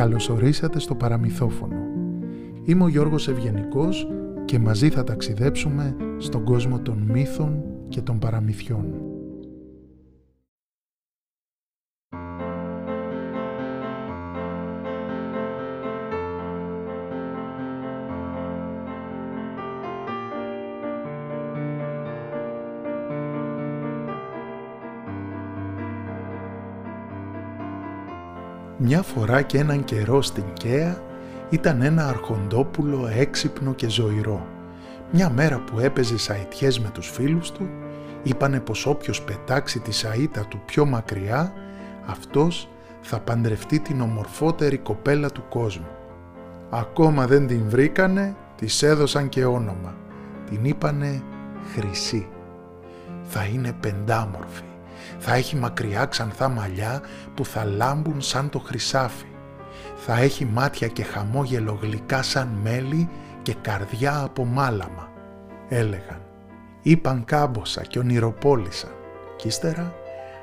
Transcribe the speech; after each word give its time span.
Καλωσορίσατε 0.00 0.78
στο 0.78 0.94
παραμυθόφωνο. 0.94 1.76
Είμαι 2.64 2.84
ο 2.84 2.88
Γιώργος 2.88 3.28
Ευγενικός 3.28 4.08
και 4.44 4.58
μαζί 4.58 4.88
θα 4.88 5.04
ταξιδέψουμε 5.04 5.96
στον 6.18 6.44
κόσμο 6.44 6.80
των 6.80 6.98
μύθων 7.12 7.62
και 7.88 8.00
των 8.00 8.18
παραμυθιών. 8.18 9.09
Μια 28.82 29.02
φορά 29.02 29.42
και 29.42 29.58
έναν 29.58 29.84
καιρό 29.84 30.22
στην 30.22 30.44
Καία 30.52 31.02
ήταν 31.50 31.82
ένα 31.82 32.08
αρχοντόπουλο 32.08 33.10
έξυπνο 33.16 33.74
και 33.74 33.88
ζωηρό. 33.88 34.46
Μια 35.12 35.30
μέρα 35.30 35.58
που 35.58 35.80
έπαιζε 35.80 36.18
σαϊτιές 36.18 36.80
με 36.80 36.88
τους 36.88 37.08
φίλους 37.10 37.50
του, 37.52 37.68
είπανε 38.22 38.60
πως 38.60 38.86
όποιος 38.86 39.22
πετάξει 39.22 39.80
τη 39.80 39.90
σαΐτα 39.92 40.46
του 40.48 40.60
πιο 40.66 40.84
μακριά, 40.86 41.52
αυτός 42.06 42.68
θα 43.00 43.20
παντρευτεί 43.20 43.80
την 43.80 44.00
ομορφότερη 44.00 44.78
κοπέλα 44.78 45.30
του 45.30 45.44
κόσμου. 45.48 45.88
Ακόμα 46.70 47.26
δεν 47.26 47.46
την 47.46 47.62
βρήκανε, 47.68 48.36
της 48.56 48.82
έδωσαν 48.82 49.28
και 49.28 49.44
όνομα. 49.44 49.94
Την 50.50 50.64
είπανε 50.64 51.22
Χρυσή. 51.74 52.28
Θα 53.22 53.44
είναι 53.44 53.72
πεντάμορφη 53.80 54.69
θα 55.18 55.34
έχει 55.34 55.56
μακριά 55.56 56.04
ξανθά 56.04 56.48
μαλλιά 56.48 57.00
που 57.34 57.44
θα 57.44 57.64
λάμπουν 57.64 58.20
σαν 58.20 58.50
το 58.50 58.58
χρυσάφι. 58.58 59.24
Θα 59.96 60.18
έχει 60.18 60.44
μάτια 60.44 60.88
και 60.88 61.02
χαμόγελο 61.02 61.78
γλυκά 61.82 62.22
σαν 62.22 62.48
μέλι 62.62 63.08
και 63.42 63.54
καρδιά 63.54 64.20
από 64.20 64.44
μάλαμα. 64.44 65.08
Έλεγαν. 65.68 66.22
Είπαν 66.82 67.24
κάμποσα 67.24 67.82
και 67.82 67.98
ονειροπόλησαν. 67.98 68.90
Κι 69.36 69.48
ύστερα 69.48 69.94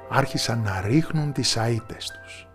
άρχισαν 0.09 0.61
να 0.61 0.81
ρίχνουν 0.81 1.31
τις 1.31 1.57
αΐτες 1.57 2.11
τους. 2.21 2.47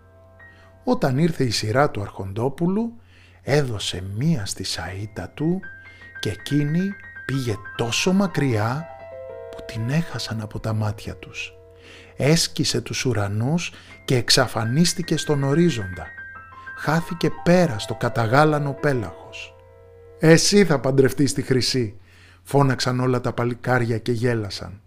Όταν 0.83 1.17
ήρθε 1.17 1.43
η 1.43 1.49
σειρά 1.49 1.89
του 1.89 2.01
Αρχοντόπουλου, 2.01 2.93
έδωσε 3.41 4.03
μία 4.17 4.45
στη 4.45 4.63
σαΐτα 4.63 5.29
του 5.33 5.59
και 6.19 6.29
εκείνη 6.29 6.93
πήγε 7.25 7.55
τόσο 7.75 8.13
μακριά 8.13 8.85
που 9.51 9.63
την 9.65 9.89
έχασαν 9.89 10.41
από 10.41 10.59
τα 10.59 10.73
μάτια 10.73 11.15
τους 11.15 11.53
έσκησε 12.15 12.81
τους 12.81 13.05
ουρανούς 13.05 13.71
και 14.05 14.15
εξαφανίστηκε 14.15 15.17
στον 15.17 15.43
ορίζοντα. 15.43 16.07
Χάθηκε 16.77 17.29
πέρα 17.43 17.79
στο 17.79 17.95
καταγάλανο 17.95 18.73
πέλαγος. 18.73 19.55
«Εσύ 20.19 20.65
θα 20.65 20.79
παντρευτείς 20.79 21.33
τη 21.33 21.41
Χρυσή», 21.41 21.97
φώναξαν 22.43 22.99
όλα 22.99 23.21
τα 23.21 23.33
παλικάρια 23.33 23.97
και 23.97 24.11
γέλασαν. 24.11 24.81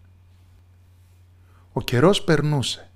Ο 1.72 1.80
καιρός 1.80 2.22
περνούσε 2.22 2.90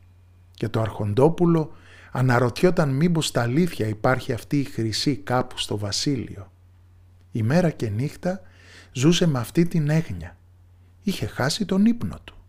και 0.54 0.68
το 0.68 0.80
Αρχοντόπουλο 0.80 1.72
αναρωτιόταν 2.12 2.88
μήπως 2.88 3.26
στα 3.26 3.42
αλήθεια 3.42 3.86
υπάρχει 3.86 4.32
αυτή 4.32 4.58
η 4.58 4.64
Χρυσή 4.64 5.16
κάπου 5.16 5.58
στο 5.58 5.78
βασίλειο. 5.78 6.52
Η 7.32 7.42
μέρα 7.42 7.70
και 7.70 7.88
νύχτα 7.88 8.40
ζούσε 8.92 9.26
με 9.26 9.38
αυτή 9.38 9.66
την 9.66 9.88
έγνοια. 9.88 10.36
Είχε 11.02 11.26
χάσει 11.26 11.64
τον 11.64 11.84
ύπνο 11.84 12.18
του 12.24 12.39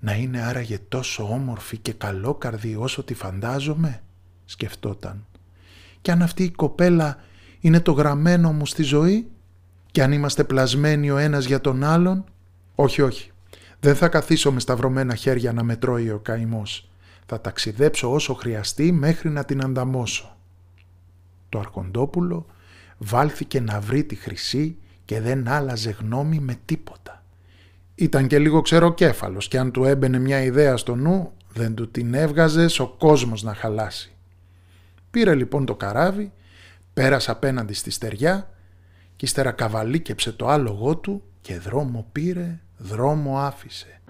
να 0.00 0.14
είναι 0.14 0.42
άραγε 0.42 0.78
τόσο 0.88 1.32
όμορφη 1.32 1.78
και 1.78 1.92
καλόκαρδη 1.92 2.76
όσο 2.76 3.02
τη 3.02 3.14
φαντάζομαι, 3.14 4.02
σκεφτόταν. 4.44 5.26
Και 6.00 6.10
αν 6.10 6.22
αυτή 6.22 6.42
η 6.44 6.50
κοπέλα 6.50 7.18
είναι 7.60 7.80
το 7.80 7.92
γραμμένο 7.92 8.52
μου 8.52 8.66
στη 8.66 8.82
ζωή 8.82 9.30
και 9.90 10.02
αν 10.02 10.12
είμαστε 10.12 10.44
πλασμένοι 10.44 11.10
ο 11.10 11.16
ένας 11.16 11.44
για 11.44 11.60
τον 11.60 11.84
άλλον, 11.84 12.24
όχι 12.74 13.02
όχι, 13.02 13.30
δεν 13.80 13.94
θα 13.94 14.08
καθίσω 14.08 14.52
με 14.52 14.60
σταυρωμένα 14.60 15.14
χέρια 15.14 15.52
να 15.52 15.62
μετρώει 15.62 16.10
ο 16.10 16.18
καημός. 16.18 16.90
Θα 17.26 17.40
ταξιδέψω 17.40 18.12
όσο 18.12 18.34
χρειαστεί 18.34 18.92
μέχρι 18.92 19.30
να 19.30 19.44
την 19.44 19.62
ανταμώσω. 19.62 20.36
Το 21.48 21.58
Αρχοντόπουλο 21.58 22.46
βάλθηκε 22.98 23.60
να 23.60 23.80
βρει 23.80 24.04
τη 24.04 24.14
χρυσή 24.14 24.76
και 25.04 25.20
δεν 25.20 25.48
άλλαζε 25.48 25.90
γνώμη 25.90 26.38
με 26.38 26.58
τίποτα. 26.64 27.19
Ήταν 28.00 28.26
και 28.26 28.38
λίγο 28.38 28.60
ξεροκέφαλος 28.60 29.48
και 29.48 29.58
αν 29.58 29.70
του 29.70 29.84
έμπαινε 29.84 30.18
μια 30.18 30.42
ιδέα 30.42 30.76
στο 30.76 30.94
νου 30.94 31.32
δεν 31.52 31.74
του 31.74 31.90
την 31.90 32.14
έβγαζες 32.14 32.78
ο 32.78 32.86
κόσμος 32.98 33.42
να 33.42 33.54
χαλάσει. 33.54 34.12
Πήρε 35.10 35.34
λοιπόν 35.34 35.66
το 35.66 35.74
καράβι, 35.74 36.32
πέρασε 36.92 37.30
απέναντι 37.30 37.74
στη 37.74 37.90
στεριά 37.90 38.50
και 39.16 39.24
ύστερα 39.24 39.52
καβαλίκεψε 39.52 40.32
το 40.32 40.48
άλογό 40.48 40.96
του 40.96 41.22
και 41.40 41.58
δρόμο 41.58 42.06
πήρε, 42.12 42.60
δρόμο 42.78 43.38
άφησε. 43.38 44.00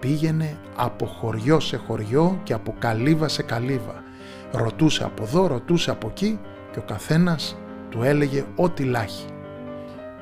Πήγαινε 0.00 0.58
από 0.76 1.06
χωριό 1.06 1.60
σε 1.60 1.76
χωριό 1.76 2.40
και 2.42 2.52
από 2.52 2.74
καλύβα 2.78 3.28
σε 3.28 3.42
καλύβα. 3.42 4.02
Ρωτούσε 4.52 5.04
από 5.04 5.22
εδώ, 5.22 5.46
ρωτούσε 5.46 5.90
από 5.90 6.08
εκεί 6.08 6.40
και 6.72 6.78
ο 6.78 6.82
καθένας 6.82 7.56
του 7.90 8.02
έλεγε 8.02 8.44
ό,τι 8.56 8.84
λάχει. 8.84 9.26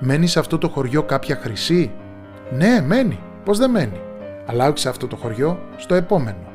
Μένεις 0.03 0.31
σε 0.31 0.39
αυτό 0.39 0.59
το 0.59 0.69
χωριό 0.69 1.03
κάποια 1.03 1.37
χρυσή; 1.37 1.93
Ναι, 2.53 2.81
μένει. 2.87 3.19
Πώς 3.45 3.59
δεν 3.59 3.71
μένει; 3.71 4.01
Αλλά 4.47 4.69
όχι 4.69 4.79
σε 4.79 4.89
αυτό 4.89 5.07
το 5.07 5.17
χωριό, 5.17 5.61
στο 5.77 5.95
επόμενο. 5.95 6.49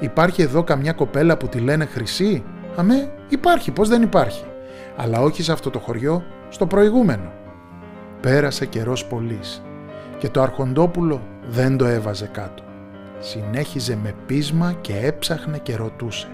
Υπάρχει 0.00 0.42
εδώ 0.42 0.64
καμιά 0.64 0.92
κοπέλα 0.92 1.36
που 1.36 1.48
τη 1.48 1.58
λένε 1.58 1.84
χρυσή; 1.84 2.44
Αμέ, 2.76 3.12
υπάρχει, 3.28 3.70
πώς 3.70 3.88
δεν 3.88 4.02
υπάρχει. 4.02 4.44
Αλλά 4.96 5.20
όχι 5.20 5.42
σε 5.42 5.52
αυτό 5.52 5.70
το 5.70 5.78
χωριό, 5.78 6.24
στο 6.48 6.66
προηγούμενο. 6.66 7.32
Πέρασε 8.20 8.66
καιρός 8.66 9.06
πολύς 9.06 9.62
και 10.18 10.28
το 10.28 10.42
αρχοντόπουλο 10.42 11.22
δεν 11.48 11.76
το 11.76 11.84
έβαζε 11.84 12.26
κάτω. 12.26 12.62
Συνέχιζε 13.18 13.96
με 13.96 14.14
πείσμα 14.26 14.72
και 14.80 14.96
έψαχνε 14.96 15.58
και 15.58 15.76
ρωτούσε. 15.76 16.28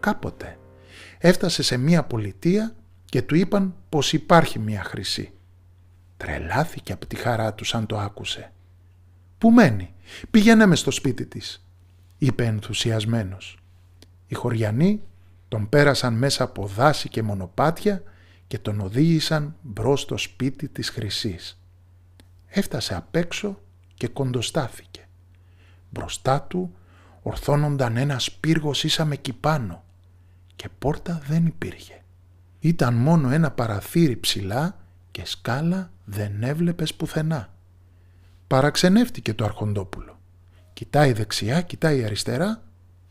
Κάποτε 0.00 0.58
έφτασε 1.18 1.62
σε 1.62 1.76
μία 1.76 2.02
πολιτεία 2.02 2.74
και 3.06 3.22
του 3.22 3.34
είπαν 3.34 3.74
πως 3.88 4.12
υπάρχει 4.12 4.58
μια 4.58 4.82
χρυσή. 4.82 5.32
Τρελάθηκε 6.16 6.92
από 6.92 7.06
τη 7.06 7.16
χαρά 7.16 7.54
τους 7.54 7.68
σαν 7.68 7.86
το 7.86 7.98
άκουσε. 7.98 8.52
«Πού 9.38 9.50
μένει, 9.50 9.94
πήγαινε 10.30 10.66
μες 10.66 10.78
στο 10.78 10.90
σπίτι 10.90 11.26
της», 11.26 11.66
είπε 12.18 12.44
ενθουσιασμένος. 12.44 13.58
Οι 14.26 14.34
χωριανοί 14.34 15.02
τον 15.48 15.68
πέρασαν 15.68 16.14
μέσα 16.14 16.44
από 16.44 16.66
δάση 16.66 17.08
και 17.08 17.22
μονοπάτια 17.22 18.02
και 18.46 18.58
τον 18.58 18.80
οδήγησαν 18.80 19.56
μπρος 19.62 20.00
στο 20.00 20.16
σπίτι 20.16 20.68
της 20.68 20.90
Χρυσής. 20.90 21.60
Έφτασε 22.46 22.94
απ' 22.94 23.16
έξω 23.16 23.60
και 23.94 24.08
κοντοστάθηκε. 24.08 25.08
Μπροστά 25.90 26.42
του 26.42 26.74
ορθώνονταν 27.22 27.96
ένας 27.96 28.32
πύργος 28.32 28.84
ίσα 28.84 29.04
με 29.04 29.16
κυπάνο 29.16 29.84
και 30.56 30.68
πόρτα 30.78 31.22
δεν 31.26 31.46
υπήρχε. 31.46 32.00
Ήταν 32.66 32.94
μόνο 32.94 33.30
ένα 33.30 33.50
παραθύρι 33.50 34.16
ψηλά 34.16 34.76
και 35.10 35.22
σκάλα 35.24 35.90
δεν 36.04 36.42
έβλεπες 36.42 36.94
πουθενά. 36.94 37.54
Παραξενεύτηκε 38.46 39.34
το 39.34 39.44
Αρχοντόπουλο. 39.44 40.18
Κοιτάει 40.72 41.12
δεξιά, 41.12 41.60
κοιτάει 41.60 42.04
αριστερά 42.04 42.62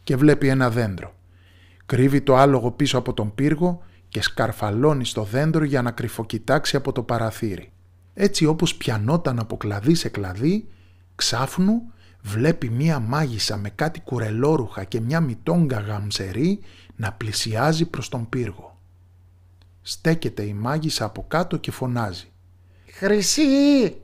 και 0.04 0.16
βλέπει 0.16 0.48
ένα 0.48 0.70
δέντρο. 0.70 1.16
Κρύβει 1.86 2.22
το 2.22 2.36
άλογο 2.36 2.72
πίσω 2.72 2.98
από 2.98 3.14
τον 3.14 3.36
πύργο 3.36 3.84
και 4.10 4.22
σκαρφαλώνει 4.22 5.06
στο 5.06 5.24
δέντρο 5.24 5.64
για 5.64 5.82
να 5.82 5.92
κρυφοκοιτάξει 5.92 6.76
από 6.76 6.92
το 6.92 7.04
παραθύρι. 7.04 7.72
Έτσι 8.14 8.46
όπως 8.46 8.76
πιανόταν 8.76 9.40
από 9.40 9.58
κλαδί 9.58 9.96
σε 9.96 10.10
κλαδί, 10.10 10.68
ξάφνου 11.16 11.82
βλέπει 12.22 12.70
μία 12.70 13.00
μάγισσα 13.00 13.58
με 13.58 13.70
κάτι 13.70 14.00
κουρελόρουχα 14.00 14.84
και 14.84 15.00
μια 15.02 15.20
μητόγκα 15.20 15.80
γαμψερή 15.80 16.60
να 16.96 17.12
πλησιάζει 17.12 17.86
προς 17.86 18.10
τον 18.10 18.30
πύργο. 18.30 18.75
Στέκεται 19.88 20.44
η 20.44 20.54
μάγισσα 20.54 21.06
από 21.06 21.26
κάτω 21.28 21.58
και 21.58 21.72
φωνάζει. 21.72 22.28
«Χρυσή! 22.92 23.98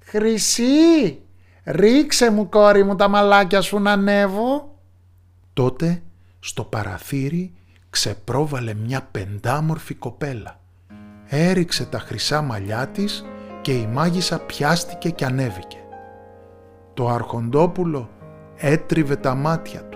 Χρυσή! 0.00 1.18
Ρίξε 1.64 2.30
μου 2.30 2.48
κόρη 2.48 2.84
μου 2.84 2.96
τα 2.96 3.08
μαλάκια 3.08 3.60
σου 3.60 3.78
να 3.78 3.92
ανέβω!» 3.92 4.78
Τότε 5.52 6.02
στο 6.40 6.64
παραθύρι 6.64 7.54
ξεπρόβαλε 7.90 8.74
μια 8.74 9.08
πεντάμορφη 9.10 9.94
κοπέλα. 9.94 10.60
Έριξε 11.26 11.84
τα 11.84 11.98
χρυσά 11.98 12.42
μαλλιά 12.42 12.88
της 12.88 13.24
και 13.60 13.72
η 13.72 13.86
μάγισσα 13.86 14.38
πιάστηκε 14.38 15.10
και 15.10 15.24
ανέβηκε. 15.24 15.78
Το 16.94 17.08
αρχοντόπουλο 17.08 18.10
έτριβε 18.56 19.16
τα 19.16 19.34
μάτια 19.34 19.84
του 19.84 19.89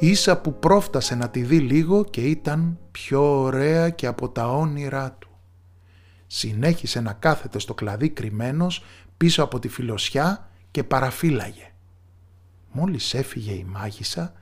ίσα 0.00 0.40
που 0.40 0.58
πρόφτασε 0.58 1.14
να 1.14 1.28
τη 1.30 1.42
δει 1.42 1.58
λίγο 1.58 2.04
και 2.04 2.20
ήταν 2.20 2.78
πιο 2.90 3.42
ωραία 3.42 3.90
και 3.90 4.06
από 4.06 4.28
τα 4.28 4.48
όνειρά 4.48 5.16
του. 5.18 5.28
Συνέχισε 6.26 7.00
να 7.00 7.12
κάθεται 7.12 7.58
στο 7.58 7.74
κλαδί 7.74 8.08
κρυμμένος 8.08 8.84
πίσω 9.16 9.42
από 9.42 9.58
τη 9.58 9.68
φιλοσιά 9.68 10.48
και 10.70 10.84
παραφύλαγε. 10.84 11.72
Μόλις 12.72 13.14
έφυγε 13.14 13.52
η 13.52 13.66
μάγισσα, 13.68 14.32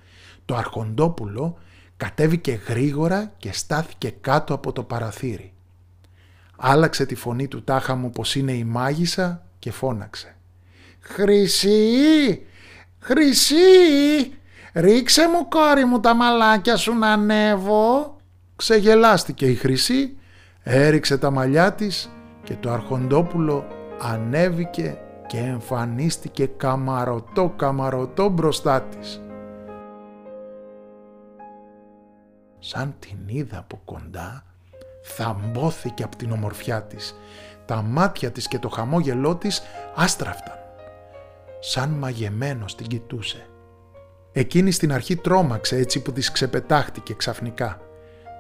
το 0.44 0.56
αρχοντόπουλο 0.56 1.58
κατέβηκε 1.96 2.52
γρήγορα 2.52 3.32
και 3.36 3.52
στάθηκε 3.52 4.10
κάτω 4.10 4.54
από 4.54 4.72
το 4.72 4.82
παραθύρι. 4.82 5.52
Άλλαξε 6.56 7.06
τη 7.06 7.14
φωνή 7.14 7.48
του 7.48 7.64
τάχα 7.64 7.94
μου 7.94 8.10
πως 8.10 8.34
είναι 8.34 8.52
η 8.52 8.64
μάγισσα 8.64 9.46
και 9.58 9.70
φώναξε. 9.70 10.36
«Χρυσή! 11.00 12.42
Χρυσή! 12.98 14.37
Ρίξε 14.74 15.28
μου 15.28 15.48
κόρη 15.48 15.84
μου 15.84 16.00
τα 16.00 16.14
μαλάκια 16.14 16.76
σου 16.76 16.94
να 16.94 17.12
ανέβω!» 17.12 18.16
Ξεγελάστηκε 18.56 19.46
η 19.46 19.54
Χρυσή, 19.54 20.16
έριξε 20.62 21.18
τα 21.18 21.30
μαλλιά 21.30 21.72
της 21.72 22.10
και 22.42 22.54
το 22.54 22.70
αρχοντόπουλο 22.70 23.66
ανέβηκε 24.00 24.98
και 25.26 25.38
εμφανίστηκε 25.38 26.46
καμαρωτό 26.46 27.52
καμαρωτό 27.56 28.28
μπροστά 28.28 28.82
της. 28.82 29.22
Σαν 32.58 32.94
την 32.98 33.18
είδα 33.26 33.58
από 33.58 33.80
κοντά, 33.84 34.44
θαμπόθηκε 35.02 36.02
από 36.02 36.16
την 36.16 36.32
ομορφιά 36.32 36.82
της. 36.82 37.14
Τα 37.66 37.82
μάτια 37.82 38.30
της 38.30 38.48
και 38.48 38.58
το 38.58 38.68
χαμόγελό 38.68 39.36
της 39.36 39.62
άστραφταν. 39.94 40.58
Σαν 41.60 41.90
μαγεμένος 41.90 42.74
την 42.74 42.86
κοιτούσε. 42.86 43.46
Εκείνη 44.38 44.70
στην 44.70 44.92
αρχή 44.92 45.16
τρόμαξε 45.16 45.76
έτσι 45.76 46.02
που 46.02 46.12
της 46.12 46.32
ξεπετάχτηκε 46.32 47.14
ξαφνικά. 47.14 47.80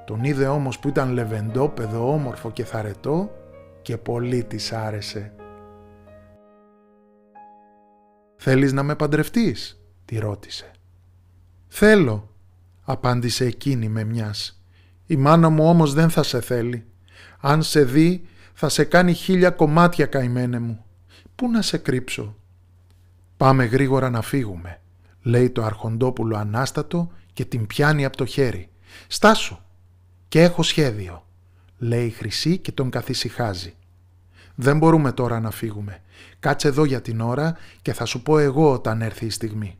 Τον 0.06 0.24
είδε 0.24 0.46
όμως 0.46 0.78
που 0.78 0.88
ήταν 0.88 1.10
λεβεντόπεδο, 1.10 2.12
όμορφο 2.12 2.50
και 2.50 2.64
θαρετό 2.64 3.30
και 3.82 3.96
πολύ 3.96 4.44
της 4.44 4.72
άρεσε. 4.72 5.32
«Θέλεις 8.36 8.72
να 8.72 8.82
με 8.82 8.94
παντρευτείς» 8.94 9.80
τη 10.04 10.18
ρώτησε. 10.18 10.70
«Θέλω» 11.68 12.34
απάντησε 12.82 13.44
εκείνη 13.44 13.88
με 13.88 14.04
μιας. 14.04 14.62
«Η 15.06 15.16
μάνα 15.16 15.48
μου 15.48 15.68
όμως 15.68 15.94
δεν 15.94 16.10
θα 16.10 16.22
σε 16.22 16.40
θέλει. 16.40 16.86
Αν 17.40 17.62
σε 17.62 17.84
δει 17.84 18.26
θα 18.54 18.68
σε 18.68 18.84
κάνει 18.84 19.12
χίλια 19.12 19.50
κομμάτια 19.50 20.06
καημένε 20.06 20.58
μου. 20.58 20.84
Πού 21.34 21.50
να 21.50 21.62
σε 21.62 21.78
κρύψω» 21.78 22.36
«Πάμε 23.36 23.64
γρήγορα 23.64 24.10
να 24.10 24.22
φύγουμε», 24.22 24.80
λέει 25.22 25.50
το 25.50 25.62
αρχοντόπουλο 25.62 26.36
ανάστατο 26.36 27.10
και 27.32 27.44
την 27.44 27.66
πιάνει 27.66 28.04
από 28.04 28.16
το 28.16 28.24
χέρι. 28.24 28.68
«Στάσου 29.06 29.58
και 30.28 30.42
έχω 30.42 30.62
σχέδιο», 30.62 31.26
λέει 31.78 32.06
η 32.06 32.10
Χρυσή 32.10 32.58
και 32.58 32.72
τον 32.72 32.90
καθησυχάζει. 32.90 33.74
«Δεν 34.54 34.78
μπορούμε 34.78 35.12
τώρα 35.12 35.40
να 35.40 35.50
φύγουμε. 35.50 36.02
Κάτσε 36.38 36.68
εδώ 36.68 36.84
για 36.84 37.00
την 37.00 37.20
ώρα 37.20 37.56
και 37.82 37.92
θα 37.92 38.04
σου 38.04 38.22
πω 38.22 38.38
εγώ 38.38 38.72
όταν 38.72 39.02
έρθει 39.02 39.26
η 39.26 39.30
στιγμή». 39.30 39.78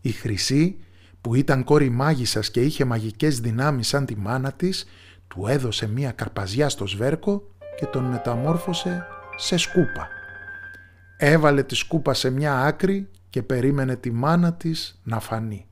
Η 0.00 0.10
Χρυσή, 0.10 0.76
που 1.20 1.34
ήταν 1.34 1.64
κόρη 1.64 1.90
μάγισσας 1.90 2.50
και 2.50 2.60
είχε 2.60 2.84
μαγικές 2.84 3.40
δυνάμεις 3.40 3.88
σαν 3.88 4.06
τη 4.06 4.16
μάνα 4.16 4.52
της, 4.52 4.86
του 5.28 5.46
έδωσε 5.46 5.88
μία 5.88 6.10
καρπαζιά 6.10 6.68
στο 6.68 6.86
σβέρκο 6.86 7.42
και 7.76 7.86
τον 7.86 8.04
μεταμόρφωσε 8.04 9.06
σε 9.36 9.56
σκούπα. 9.56 10.08
Έβαλε 11.16 11.62
τη 11.62 11.74
σκούπα 11.74 12.14
σε 12.14 12.30
μια 12.30 12.60
άκρη 12.60 13.08
και 13.30 13.42
περίμενε 13.42 13.96
τη 13.96 14.10
μάνα 14.10 14.52
της 14.52 15.00
να 15.02 15.20
φανεί. 15.20 15.66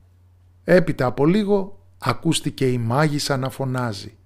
Έπειτα 0.63 1.05
από 1.05 1.25
λίγο 1.25 1.79
ακούστηκε 1.97 2.67
η 2.71 2.77
μάγισσα 2.77 3.37
να 3.37 3.49
φωνάζει. 3.49 4.17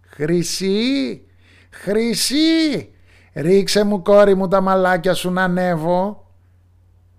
«Χρυσή! 0.00 1.22
Χρυσή! 1.70 2.90
Ρίξε 3.32 3.84
μου 3.84 4.02
κόρη 4.02 4.34
μου 4.34 4.48
τα 4.48 4.60
μαλάκια 4.60 5.14
σου 5.14 5.30
να 5.30 5.42
ανέβω!» 5.42 6.28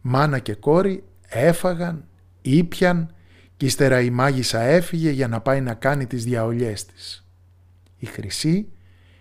Μάνα 0.02 0.40
και 0.40 0.54
κόρη 0.54 1.04
έφαγαν, 1.28 2.06
ήπιαν 2.42 3.14
και 3.58 3.66
ύστερα 3.66 4.02
η 4.02 4.10
μάγισσα 4.10 4.60
έφυγε 4.60 5.10
για 5.10 5.28
να 5.28 5.42
πάει 5.42 5.62
να 5.62 5.74
κάνει 5.74 6.06
τις 6.06 6.24
διαολιές 6.24 6.86
της. 6.86 7.26
Η 7.98 8.06
Χρυσή 8.06 8.72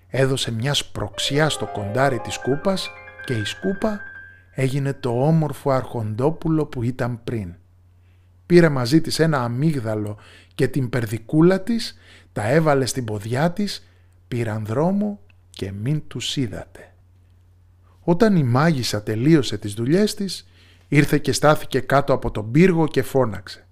έδωσε 0.08 0.52
μια 0.52 0.74
σπροξιά 0.74 1.48
στο 1.48 1.66
κοντάρι 1.66 2.18
της 2.18 2.34
σκούπας 2.34 2.90
και 3.24 3.32
η 3.32 3.44
σκούπα 3.44 4.00
έγινε 4.54 4.92
το 4.92 5.26
όμορφο 5.26 5.70
αρχοντόπουλο 5.70 6.66
που 6.66 6.82
ήταν 6.82 7.20
πριν. 7.24 7.54
Πήρε 8.46 8.68
μαζί 8.68 9.00
της 9.00 9.18
ένα 9.18 9.42
αμύγδαλο 9.42 10.16
και 10.54 10.68
την 10.68 10.88
περδικούλα 10.90 11.60
της, 11.60 11.98
τα 12.32 12.48
έβαλε 12.48 12.86
στην 12.86 13.04
ποδιά 13.04 13.52
της, 13.52 13.86
πήραν 14.28 14.64
δρόμο 14.66 15.20
και 15.50 15.72
μην 15.72 16.02
τους 16.06 16.36
είδατε. 16.36 16.94
Όταν 18.00 18.36
η 18.36 18.42
μάγισσα 18.42 19.02
τελείωσε 19.02 19.58
τις 19.58 19.74
δουλειές 19.74 20.14
της, 20.14 20.48
ήρθε 20.88 21.18
και 21.18 21.32
στάθηκε 21.32 21.80
κάτω 21.80 22.12
από 22.12 22.30
τον 22.30 22.50
πύργο 22.50 22.86
και 22.86 23.02
φώναξε. 23.02 23.66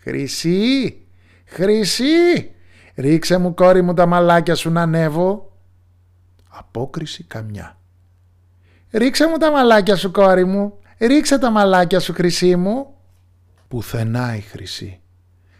«Χρυσή! 0.00 1.00
Χρυσή! 1.44 2.50
Ρίξε 2.94 3.38
μου 3.38 3.54
κόρη 3.54 3.82
μου 3.82 3.94
τα 3.94 4.06
μαλάκια 4.06 4.54
σου 4.54 4.70
να 4.70 4.82
ανέβω!» 4.82 5.52
Απόκριση 6.48 7.24
καμιά. 7.24 7.78
«Ρίξε 8.96 9.28
μου 9.28 9.36
τα 9.36 9.50
μαλάκια 9.50 9.96
σου 9.96 10.10
κόρη 10.10 10.44
μου, 10.44 10.78
ρίξε 10.98 11.38
τα 11.38 11.50
μαλάκια 11.50 12.00
σου 12.00 12.12
χρυσή 12.12 12.56
μου». 12.56 12.94
Πουθενά 13.68 14.36
η 14.36 14.40
χρυσή. 14.40 15.00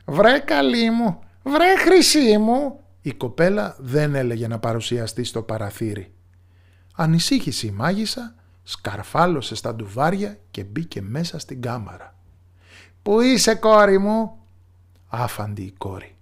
«Βρε 0.05 0.39
καλή 0.39 0.91
μου, 0.91 1.19
βρε 1.43 1.77
χρυσή 1.77 2.39
μου». 2.39 2.81
Η 3.01 3.13
κοπέλα 3.13 3.77
δεν 3.79 4.15
έλεγε 4.15 4.49
να 4.49 4.59
παρουσιαστεί 4.59 5.25
στο 5.25 5.43
παραθύρι. 5.43 6.15
Ανησύχησε 6.95 7.67
η 7.67 7.71
μάγισσα, 7.71 8.35
σκαρφάλωσε 8.63 9.55
στα 9.55 9.75
ντουβάρια 9.75 10.39
και 10.51 10.65
μπήκε 10.65 11.03
μέσα 11.03 11.39
στην 11.39 11.61
κάμαρα. 11.61 12.15
«Πού 13.03 13.21
είσαι 13.21 13.55
κόρη 13.55 13.99
μου» 13.99 14.39
άφαντη 15.07 15.63
η 15.63 15.75
κόρη. 15.79 16.17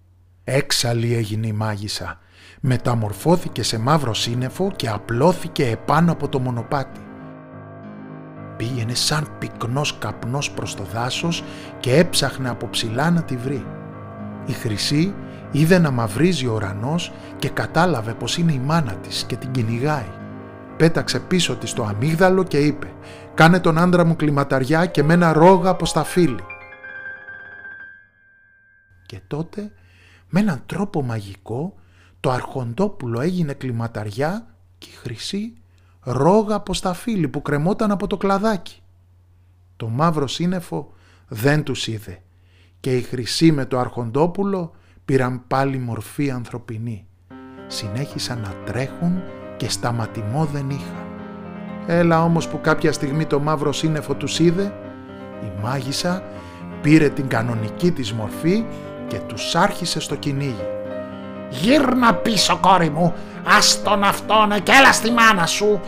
Έξαλλη 0.45 1.15
έγινε 1.15 1.47
η 1.47 1.53
μάγισσα 1.53 2.19
μεταμορφώθηκε 2.61 3.63
σε 3.63 3.79
μαύρο 3.79 4.15
σύννεφο 4.15 4.73
και 4.77 4.89
απλώθηκε 4.89 5.67
επάνω 5.67 6.13
από 6.13 6.29
το 6.29 6.39
μονοπάτι. 6.39 7.01
Πήγαινε 8.57 8.95
σαν 8.95 9.29
πυκνός 9.39 9.99
καπνός 9.99 10.51
προς 10.51 10.75
το 10.75 10.83
δάσος 10.83 11.45
και 11.81 11.97
έψαχνε 11.97 12.49
από 12.49 12.69
ψηλά 12.69 13.11
να 13.11 13.23
τη 13.23 13.37
βρει. 13.37 13.67
Η 14.47 14.53
Χρυσή 14.53 15.15
είδε 15.51 15.79
να 15.79 15.91
μαυρίζει 15.91 16.47
ο 16.47 16.53
ουρανός 16.53 17.13
και 17.39 17.49
κατάλαβε 17.49 18.15
πως 18.15 18.39
είναι 18.39 18.53
η 18.53 18.59
μάνα 18.59 18.93
της 18.93 19.25
και 19.25 19.37
την 19.37 19.51
κυνηγάει. 19.51 20.09
Πέταξε 20.77 21.21
πίσω 21.21 21.57
της 21.57 21.73
το 21.73 21.85
αμύγδαλο 21.85 22.45
και 22.45 22.59
είπε 22.59 22.93
«Κάνε 23.35 23.61
τον 23.61 23.79
άντρα 23.79 24.05
μου 24.05 24.17
κλιματαριά 24.17 24.87
και 24.87 25.03
με 25.03 25.15
ένα 25.15 25.33
ρόγα 25.33 25.71
από 25.71 25.87
στα 25.87 26.05
φύλλη». 26.05 26.45
Και 29.07 29.21
τότε 29.27 29.73
με 30.29 30.41
έναν 30.41 30.63
τρόπο 30.67 31.03
μαγικό 31.03 31.75
το 32.25 32.31
αρχοντόπουλο 32.31 33.21
έγινε 33.21 33.53
κλιματαριά 33.53 34.47
και 34.79 34.89
η 34.93 34.97
χρυσή 34.97 35.53
ρόγα 36.01 36.55
από 36.55 36.75
στα 36.75 36.93
φύλλη 36.93 37.29
που 37.29 37.43
κρεμόταν 37.43 37.91
από 37.91 38.07
το 38.07 38.17
κλαδάκι. 38.17 38.83
Το 39.77 39.89
μαύρο 39.89 40.27
σύννεφο 40.27 40.93
δεν 41.29 41.63
τους 41.63 41.87
είδε 41.87 42.23
και 42.81 42.97
η 42.97 43.03
χρυσή 43.03 43.53
με 43.53 43.65
το 43.65 43.79
αρχοντόπουλο 43.79 44.75
πήραν 45.05 45.47
πάλι 45.47 45.79
μορφή 45.79 46.31
ανθρωπινή. 46.31 47.07
Συνέχισαν 47.67 48.41
να 48.41 48.55
τρέχουν 48.65 49.23
και 49.57 49.69
σταματημό 49.69 50.45
δεν 50.45 50.71
είχαν. 50.71 51.07
Έλα 51.87 52.23
όμως 52.23 52.49
που 52.49 52.61
κάποια 52.61 52.93
στιγμή 52.93 53.27
το 53.27 53.41
μαύρο 53.41 53.73
σύννεφο 53.73 54.15
τους 54.15 54.39
είδε, 54.39 54.73
η 55.43 55.61
μάγισσα 55.63 56.23
πήρε 56.83 57.09
την 57.09 57.29
κανονική 57.29 57.93
της 57.93 58.13
μορφή 58.13 58.65
και 59.09 59.19
τους 59.19 59.55
άρχισε 59.55 60.01
στο 60.01 60.17
κυνήγι. 60.17 60.74
«Γύρνα 61.49 62.15
πίσω 62.15 62.59
κόρη 62.61 62.91
μου, 62.91 63.15
ας 63.57 63.83
τον 63.83 64.03
αυτόν 64.03 64.63
και 64.63 64.73
έλα 64.73 64.93
στη 64.93 65.11
μάνα 65.11 65.47
σου» 65.47 65.81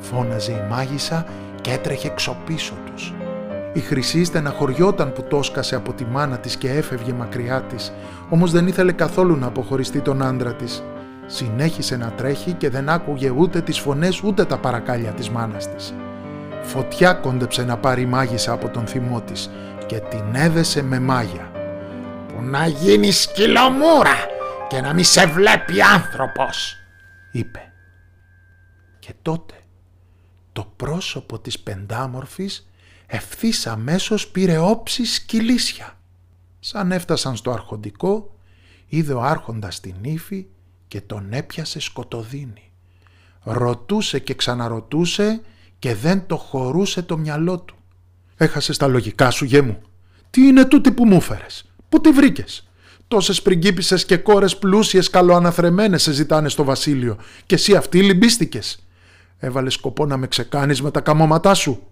φώναζε 0.00 0.52
η 0.52 0.62
μάγισσα 0.70 1.26
και 1.60 1.70
έτρεχε 1.70 2.12
ξοπίσω 2.14 2.74
τους. 2.84 3.14
Η 3.72 3.80
Χρυσή 3.80 4.24
στεναχωριόταν 4.24 5.12
που 5.12 5.22
τόσκασε 5.22 5.74
από 5.74 5.92
τη 5.92 6.04
μάνα 6.04 6.38
της 6.38 6.56
και 6.56 6.70
έφευγε 6.70 7.12
μακριά 7.12 7.60
της, 7.60 7.92
όμως 8.28 8.50
δεν 8.50 8.66
ήθελε 8.66 8.92
καθόλου 8.92 9.36
να 9.36 9.46
αποχωριστεί 9.46 10.00
τον 10.00 10.22
άντρα 10.22 10.54
της. 10.54 10.82
Συνέχισε 11.26 11.96
να 11.96 12.12
τρέχει 12.16 12.52
και 12.52 12.70
δεν 12.70 12.88
άκουγε 12.88 13.30
ούτε 13.30 13.60
τις 13.60 13.78
φωνές 13.78 14.22
ούτε 14.22 14.44
τα 14.44 14.58
παρακάλια 14.58 15.10
της 15.10 15.30
μάνας 15.30 15.74
της. 15.74 15.94
Φωτιά 16.62 17.12
κόντεψε 17.12 17.64
να 17.64 17.76
πάρει 17.76 18.02
η 18.02 18.06
μάγισσα 18.06 18.52
από 18.52 18.68
τον 18.68 18.86
θυμό 18.86 19.20
της 19.20 19.50
και 19.86 19.96
την 19.96 20.24
έδεσε 20.32 20.82
με 20.82 21.00
μάγια. 21.00 21.50
«Που 22.28 22.42
να 22.42 22.66
γίνεις 22.66 23.22
σκυλομούρα!» 23.22 24.38
Και 24.70 24.80
να 24.80 24.92
μη 24.92 25.02
σε 25.02 25.26
βλέπει 25.26 25.82
άνθρωπος, 25.82 26.76
είπε. 27.32 27.72
Και 28.98 29.14
τότε 29.22 29.54
το 30.52 30.72
πρόσωπο 30.76 31.38
της 31.38 31.58
πεντάμορφης 31.58 32.70
ευθύς 33.06 33.66
αμέσως 33.66 34.28
πήρε 34.28 34.58
όψη 34.58 35.04
σκυλίσια. 35.04 35.98
Σαν 36.60 36.92
έφτασαν 36.92 37.36
στο 37.36 37.50
αρχοντικό, 37.50 38.36
είδε 38.86 39.12
ο 39.12 39.22
άρχοντας 39.22 39.80
την 39.80 39.94
ύφη 40.02 40.46
και 40.88 41.00
τον 41.00 41.32
έπιασε 41.32 41.80
σκοτωδίνη. 41.80 42.70
Ρωτούσε 43.42 44.18
και 44.18 44.34
ξαναρωτούσε 44.34 45.40
και 45.78 45.94
δεν 45.94 46.26
το 46.26 46.36
χωρούσε 46.36 47.02
το 47.02 47.16
μυαλό 47.16 47.58
του. 47.58 47.74
«Έχασες 48.36 48.76
τα 48.76 48.86
λογικά 48.86 49.30
σου, 49.30 49.44
γέ 49.44 49.60
μου. 49.60 49.82
Τι 50.30 50.46
είναι 50.46 50.64
τούτη 50.64 50.92
που 50.92 51.06
μου 51.06 51.20
φέρες; 51.20 51.70
Πού 51.88 52.00
τη 52.00 52.10
βρήκες; 52.10 52.69
Τόσες 53.10 53.42
πριγκίπισσες 53.42 54.04
και 54.04 54.16
κόρες 54.16 54.56
πλούσιες 54.56 55.10
καλοαναθρεμένες 55.10 56.02
σε 56.02 56.12
ζητάνε 56.12 56.48
στο 56.48 56.64
βασίλειο 56.64 57.16
και 57.46 57.54
εσύ 57.54 57.74
αυτή 57.74 58.02
λυμπίστηκες. 58.02 58.86
Έβαλες 59.38 59.74
σκοπό 59.74 60.06
να 60.06 60.16
με 60.16 60.26
ξεκάνεις 60.26 60.82
με 60.82 60.90
τα 60.90 61.00
καμώματά 61.00 61.54
σου. 61.54 61.82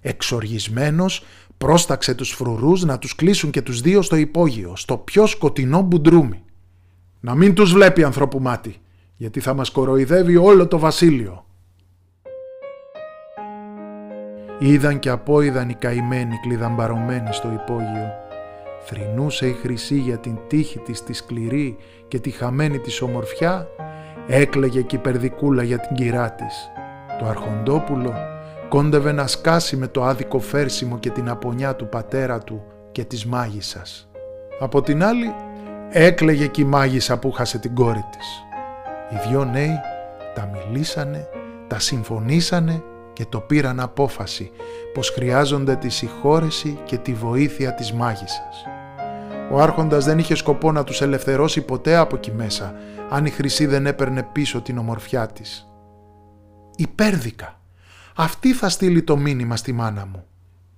Εξοργισμένος 0.00 1.24
πρόσταξε 1.58 2.14
τους 2.14 2.30
φρουρούς 2.30 2.84
να 2.84 2.98
τους 2.98 3.14
κλείσουν 3.14 3.50
και 3.50 3.62
τους 3.62 3.80
δύο 3.80 4.02
στο 4.02 4.16
υπόγειο, 4.16 4.76
στο 4.76 4.96
πιο 4.96 5.26
σκοτεινό 5.26 5.80
μπουντρούμι. 5.80 6.42
Να 7.20 7.34
μην 7.34 7.54
τους 7.54 7.72
βλέπει 7.72 8.04
ανθρώπου 8.04 8.40
μάτι, 8.40 8.76
γιατί 9.16 9.40
θα 9.40 9.54
μας 9.54 9.70
κοροϊδεύει 9.70 10.36
όλο 10.36 10.66
το 10.66 10.78
βασίλειο. 10.78 11.46
Είδαν 14.58 14.98
και 14.98 15.08
απόειδαν 15.08 15.68
οι 15.68 15.74
καημένοι 15.74 16.36
κλειδαμπαρωμένοι 16.42 17.32
στο 17.32 17.52
υπόγειο. 17.52 18.26
Θρυνούσε 18.90 19.46
η 19.46 19.52
χρυσή 19.52 19.94
για 19.94 20.18
την 20.18 20.38
τύχη 20.46 20.78
της 20.78 21.04
τη 21.04 21.12
σκληρή 21.12 21.76
και 22.08 22.18
τη 22.18 22.30
χαμένη 22.30 22.78
της 22.78 23.00
ομορφιά, 23.00 23.68
έκλαιγε 24.26 24.82
και 24.82 24.96
η 24.96 24.98
περδικούλα 24.98 25.62
για 25.62 25.78
την 25.78 25.96
κυρά 25.96 26.30
της. 26.32 26.70
Το 27.18 27.26
αρχοντόπουλο 27.26 28.14
κόντευε 28.68 29.12
να 29.12 29.26
σκάσει 29.26 29.76
με 29.76 29.86
το 29.86 30.04
άδικο 30.04 30.38
φέρσιμο 30.38 30.98
και 30.98 31.10
την 31.10 31.28
απονιά 31.28 31.76
του 31.76 31.88
πατέρα 31.88 32.38
του 32.38 32.64
και 32.92 33.04
της 33.04 33.26
μάγισσας. 33.26 34.08
Από 34.58 34.82
την 34.82 35.04
άλλη 35.04 35.34
έκλαιγε 35.90 36.46
και 36.46 36.60
η 36.60 36.64
μάγισσα 36.64 37.18
που 37.18 37.30
χάσε 37.30 37.58
την 37.58 37.74
κόρη 37.74 38.04
της. 38.10 38.26
Οι 39.10 39.28
δυο 39.28 39.44
νέοι 39.44 39.80
τα 40.34 40.50
μιλήσανε, 40.52 41.28
τα 41.66 41.78
συμφωνήσανε 41.78 42.82
και 43.12 43.24
το 43.28 43.40
πήραν 43.40 43.80
απόφαση 43.80 44.50
πως 44.94 45.10
χρειάζονται 45.10 45.76
τη 45.76 45.88
συγχώρεση 45.88 46.78
και 46.84 46.96
τη 46.96 47.12
βοήθεια 47.12 47.74
της 47.74 47.92
μάγισσας. 47.92 48.77
Ο 49.50 49.60
άρχοντας 49.60 50.04
δεν 50.04 50.18
είχε 50.18 50.34
σκοπό 50.34 50.72
να 50.72 50.84
τους 50.84 51.00
ελευθερώσει 51.00 51.60
ποτέ 51.60 51.96
από 51.96 52.16
εκεί 52.16 52.32
μέσα, 52.32 52.74
αν 53.10 53.26
η 53.26 53.30
Χρυσή 53.30 53.66
δεν 53.66 53.86
έπαιρνε 53.86 54.22
πίσω 54.22 54.60
την 54.60 54.78
ομορφιά 54.78 55.26
της. 55.26 55.68
«Υπέρδικα, 56.76 57.60
αυτή 58.16 58.52
θα 58.52 58.68
στείλει 58.68 59.02
το 59.02 59.16
μήνυμα 59.16 59.56
στη 59.56 59.72
μάνα 59.72 60.06
μου», 60.06 60.24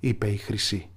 είπε 0.01 0.27
η 0.27 0.37
Χρυσή. 0.37 0.89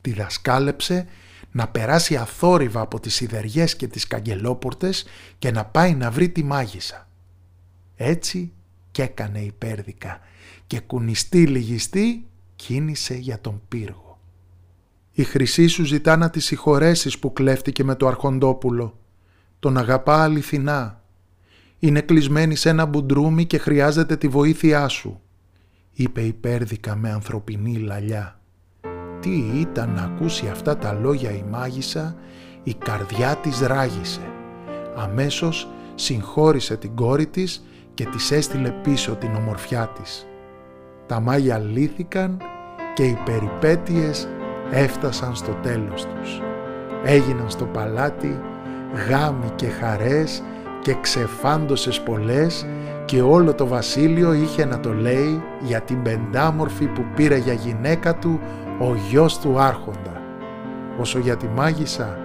Τη 0.00 0.12
δασκάλεψε 0.12 1.06
να 1.50 1.68
περάσει 1.68 2.16
αθόρυβα 2.16 2.80
από 2.80 3.00
τις 3.00 3.14
σιδεριές 3.14 3.76
και 3.76 3.86
τις 3.86 4.06
καγκελόπορτες 4.06 5.04
και 5.38 5.50
να 5.50 5.64
πάει 5.64 5.94
να 5.94 6.10
βρει 6.10 6.28
τη 6.28 6.42
μάγισσα. 6.42 7.08
Έτσι 7.96 8.52
κι 8.90 9.02
έκανε 9.02 9.40
υπέρδικα 9.40 10.20
και 10.66 10.80
κουνιστή 10.80 11.46
λυγιστή 11.46 12.26
κίνησε 12.56 13.14
για 13.14 13.40
τον 13.40 13.60
πύργο. 13.68 14.09
Η 15.12 15.22
Χρυσή 15.22 15.66
σου 15.66 15.84
ζητά 15.84 16.16
να 16.16 16.30
τη 16.30 16.40
συγχωρέσεις 16.40 17.18
που 17.18 17.32
κλέφτηκε 17.32 17.84
με 17.84 17.94
το 17.94 18.06
αρχοντόπουλο. 18.06 18.98
Τον 19.58 19.76
αγαπά 19.76 20.22
αληθινά. 20.22 21.02
Είναι 21.78 22.00
κλεισμένη 22.00 22.54
σε 22.54 22.68
ένα 22.68 22.86
μπουντρούμι 22.86 23.46
και 23.46 23.58
χρειάζεται 23.58 24.16
τη 24.16 24.28
βοήθειά 24.28 24.88
σου, 24.88 25.20
είπε 25.92 26.20
υπέρδικα 26.20 26.96
με 26.96 27.10
ανθρωπινή 27.10 27.76
λαλιά. 27.76 28.40
Τι 29.20 29.60
ήταν 29.60 29.92
να 29.92 30.02
ακούσει 30.02 30.48
αυτά 30.48 30.76
τα 30.76 30.92
λόγια 30.92 31.30
η 31.30 31.44
μάγισσα, 31.50 32.16
η 32.62 32.74
καρδιά 32.74 33.36
της 33.36 33.60
ράγισε. 33.60 34.20
Αμέσως 34.96 35.68
συγχώρησε 35.94 36.76
την 36.76 36.94
κόρη 36.94 37.26
της 37.26 37.64
και 37.94 38.04
της 38.04 38.30
έστειλε 38.30 38.70
πίσω 38.70 39.14
την 39.14 39.34
ομορφιά 39.34 39.88
της. 39.88 40.26
Τα 41.06 41.20
μάγια 41.20 41.58
λύθηκαν 41.58 42.38
και 42.94 43.04
οι 43.04 43.18
περιπέτειες 43.24 44.28
έφτασαν 44.70 45.34
στο 45.34 45.52
τέλος 45.62 46.06
τους. 46.06 46.42
Έγιναν 47.04 47.50
στο 47.50 47.64
παλάτι 47.64 48.40
γάμοι 49.08 49.50
και 49.56 49.66
χαρές 49.66 50.42
και 50.82 50.94
ξεφάντωσες 51.00 52.00
πολλές 52.00 52.66
και 53.04 53.22
όλο 53.22 53.54
το 53.54 53.66
βασίλειο 53.66 54.32
είχε 54.32 54.64
να 54.64 54.80
το 54.80 54.92
λέει 54.92 55.42
για 55.60 55.80
την 55.80 56.02
πεντάμορφη 56.02 56.86
που 56.86 57.04
πήρε 57.14 57.36
για 57.36 57.52
γυναίκα 57.52 58.14
του 58.14 58.40
ο 58.78 58.94
γιος 59.08 59.38
του 59.38 59.58
άρχοντα. 59.58 60.22
Όσο 60.98 61.18
για 61.18 61.36
τη 61.36 61.46
μάγισσα 61.46 62.18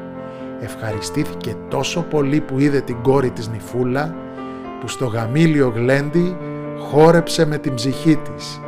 ευχαριστήθηκε 0.60 1.56
τόσο 1.70 2.02
πολύ 2.02 2.42
που 2.42 2.60
είδε 2.60 2.82
την 2.82 3.02
κόρη 3.02 3.32
της 3.32 3.48
Νυφούλα 3.48 4.16
που 4.80 4.88
στο 4.88 5.06
γαμήλιο 5.06 5.72
γλέντι 5.76 6.38
χόρεψε 6.80 7.46
με 7.46 7.58
την 7.58 7.74
ψυχή 7.74 8.16
της 8.16 8.62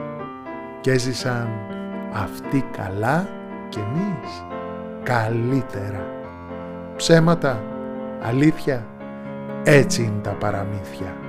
και 0.82 0.92
έζησαν 0.92 1.48
αυτοί 2.14 2.66
καλά 2.78 3.28
και 3.70 3.80
εμείς 3.80 4.46
καλύτερα. 5.04 6.06
Ψέματα, 6.96 7.64
αλήθεια, 8.22 8.86
έτσι 9.64 10.02
είναι 10.04 10.22
τα 10.22 10.32
παραμύθια. 10.32 11.27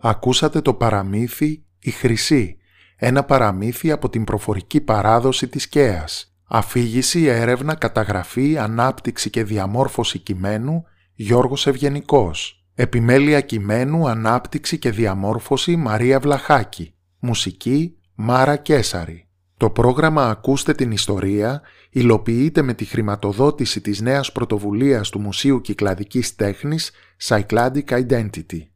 Ακούσατε 0.00 0.60
το 0.60 0.74
παραμύθι 0.74 1.64
«Η 1.78 1.90
Χρυσή», 1.90 2.58
ένα 2.96 3.24
παραμύθι 3.24 3.90
από 3.90 4.08
την 4.08 4.24
προφορική 4.24 4.80
παράδοση 4.80 5.48
της 5.48 5.68
ΚΕΑΣ. 5.68 6.36
Αφήγηση, 6.44 7.24
έρευνα, 7.24 7.74
καταγραφή, 7.74 8.58
ανάπτυξη 8.58 9.30
και 9.30 9.44
διαμόρφωση 9.44 10.18
κειμένου 10.18 10.84
Γιώργος 11.14 11.66
Ευγενικός. 11.66 12.66
Επιμέλεια 12.74 13.40
κειμένου, 13.40 14.08
ανάπτυξη 14.08 14.78
και 14.78 14.90
διαμόρφωση 14.90 15.76
Μαρία 15.76 16.20
Βλαχάκη. 16.20 16.94
Μουσική 17.18 17.96
Μάρα 18.14 18.56
Κέσαρη. 18.56 19.28
Το 19.56 19.70
πρόγραμμα 19.70 20.28
«Ακούστε 20.28 20.72
την 20.74 20.90
ιστορία» 20.90 21.62
υλοποιείται 21.90 22.62
με 22.62 22.74
τη 22.74 22.84
χρηματοδότηση 22.84 23.80
της 23.80 24.00
νέας 24.00 24.32
πρωτοβουλίας 24.32 25.10
του 25.10 25.20
Μουσείου 25.20 25.60
Κυκλαδικής 25.60 26.34
Τέχνης 26.34 26.90
Cycladic 27.28 27.84
Identity. 27.84 28.68